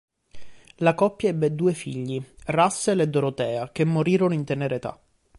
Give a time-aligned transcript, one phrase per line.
[0.77, 4.99] La coppia ebbe due figli, Russel e Dorothea, che morirono in tenera età.